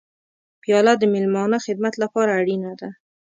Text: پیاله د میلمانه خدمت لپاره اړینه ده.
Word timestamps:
پیاله 0.61 0.93
د 0.97 1.03
میلمانه 1.13 1.57
خدمت 1.65 1.93
لپاره 2.03 2.31
اړینه 2.39 2.71
ده. 2.79 2.89